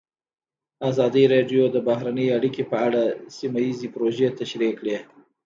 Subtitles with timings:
[0.89, 3.03] ازادي راډیو د بهرنۍ اړیکې په اړه
[3.37, 4.97] سیمه ییزې پروژې تشریح کړې.